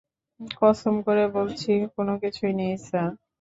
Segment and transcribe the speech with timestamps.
[0.59, 3.09] কসম করে বলছি, কোনো কিছুই নেই, স্যার।